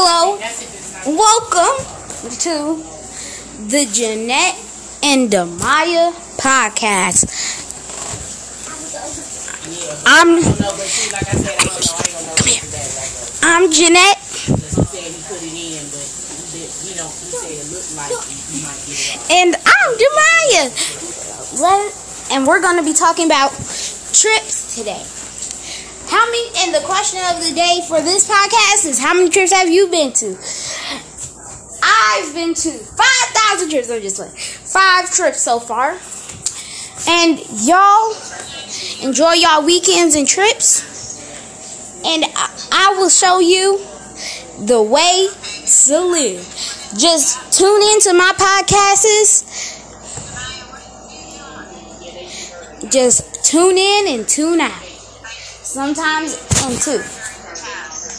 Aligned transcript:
Hello, 0.00 0.38
welcome 1.06 1.74
to 2.38 2.78
the 3.66 3.82
Jeanette 3.90 4.54
and 5.02 5.28
Demaya 5.28 6.14
podcast. 6.38 7.26
I'm 10.06 10.38
I'm 13.42 13.72
Jeanette, 13.72 14.22
and 19.32 19.56
I'm 19.56 19.90
Demaya. 19.98 20.70
And 22.30 22.46
we're 22.46 22.62
gonna 22.62 22.84
be 22.84 22.92
talking 22.92 23.26
about 23.26 23.50
trips 23.50 24.76
today. 24.76 25.02
How 26.08 26.24
many? 26.24 26.48
And 26.64 26.74
the 26.74 26.80
question 26.86 27.20
of 27.30 27.44
the 27.44 27.54
day 27.54 27.80
for 27.86 28.00
this 28.00 28.28
podcast 28.28 28.88
is: 28.88 28.98
How 28.98 29.12
many 29.14 29.28
trips 29.28 29.52
have 29.52 29.68
you 29.68 29.88
been 29.88 30.12
to? 30.14 30.36
I've 31.82 32.34
been 32.34 32.54
to 32.54 32.70
five 32.70 33.28
thousand 33.34 33.70
trips. 33.70 33.90
I'm 33.90 34.00
just 34.00 34.18
like 34.18 34.36
five 34.36 35.10
trips 35.10 35.42
so 35.42 35.60
far. 35.60 35.98
And 37.08 37.38
y'all 37.66 38.14
enjoy 39.06 39.32
y'all 39.34 39.64
weekends 39.64 40.14
and 40.14 40.26
trips. 40.26 40.86
And 42.04 42.24
I, 42.24 42.68
I 42.72 42.94
will 42.98 43.10
show 43.10 43.40
you 43.40 43.78
the 44.66 44.82
way 44.82 45.28
to 45.86 46.00
live. 46.00 46.40
Just 46.98 47.52
tune 47.52 47.82
into 47.94 48.14
my 48.14 48.32
podcasts. 48.36 49.76
Just 52.90 53.44
tune 53.44 53.76
in 53.76 54.08
and 54.08 54.26
tune 54.26 54.60
out 54.60 54.87
sometimes 55.68 56.32
in 56.64 56.78
two. 56.80 57.37